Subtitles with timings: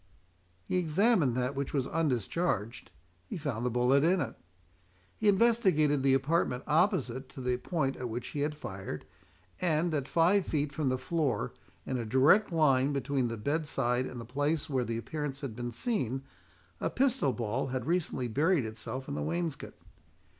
[0.65, 4.33] He examined that which was undischarged—he found the bullet in it.
[5.15, 9.05] He investigated the apartment opposite to the point at which he had fired,
[9.61, 11.53] and, at five feet from the floor
[11.85, 15.55] in a direct line between the bed side and the place where the appearance had
[15.55, 16.23] been seen,
[16.79, 19.75] a pistol ball had recently buried itself in the wainscot.